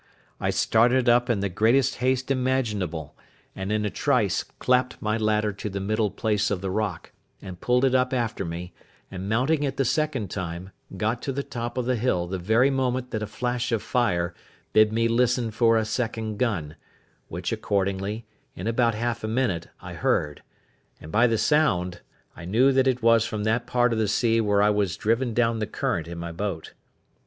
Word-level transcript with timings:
I 0.39 0.49
started 0.49 1.07
up 1.07 1.29
in 1.29 1.41
the 1.41 1.47
greatest 1.49 1.97
haste 1.97 2.31
imaginable; 2.31 3.15
and, 3.55 3.71
in 3.71 3.85
a 3.85 3.91
trice, 3.91 4.41
clapped 4.57 4.99
my 4.99 5.15
ladder 5.15 5.53
to 5.53 5.69
the 5.69 5.79
middle 5.79 6.09
place 6.09 6.49
of 6.49 6.59
the 6.59 6.71
rock, 6.71 7.11
and 7.39 7.61
pulled 7.61 7.85
it 7.85 7.93
after 7.93 8.43
me; 8.43 8.73
and 9.11 9.29
mounting 9.29 9.61
it 9.61 9.77
the 9.77 9.85
second 9.85 10.31
time, 10.31 10.71
got 10.97 11.21
to 11.21 11.31
the 11.31 11.43
top 11.43 11.77
of 11.77 11.85
the 11.85 11.97
hill 11.97 12.25
the 12.25 12.39
very 12.39 12.71
moment 12.71 13.11
that 13.11 13.21
a 13.21 13.27
flash 13.27 13.71
of 13.71 13.83
fire 13.83 14.33
bid 14.73 14.91
me 14.91 15.07
listen 15.07 15.51
for 15.51 15.77
a 15.77 15.85
second 15.85 16.37
gun, 16.37 16.77
which, 17.27 17.51
accordingly, 17.51 18.25
in 18.55 18.65
about 18.65 18.95
half 18.95 19.23
a 19.23 19.27
minute 19.27 19.67
I 19.81 19.93
heard; 19.93 20.41
and 20.99 21.11
by 21.11 21.27
the 21.27 21.37
sound, 21.37 22.01
knew 22.43 22.71
that 22.71 22.87
it 22.87 23.03
was 23.03 23.25
from 23.27 23.43
that 23.43 23.67
part 23.67 23.93
of 23.93 23.99
the 23.99 24.07
sea 24.07 24.41
where 24.41 24.63
I 24.63 24.71
was 24.71 24.97
driven 24.97 25.35
down 25.35 25.59
the 25.59 25.67
current 25.67 26.07
in 26.07 26.17
my 26.17 26.31
boat. 26.31 26.73